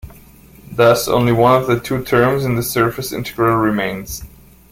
Thus 0.71 1.07
only 1.07 1.31
one 1.31 1.61
of 1.61 1.67
the 1.67 1.79
two 1.79 2.03
terms 2.03 2.43
in 2.43 2.55
the 2.55 2.63
surface 2.63 3.11
integral 3.11 3.57
remains. 3.57 4.23